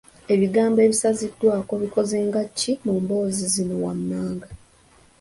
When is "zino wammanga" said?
3.53-4.47